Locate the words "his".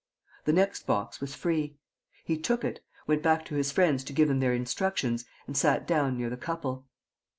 3.53-3.71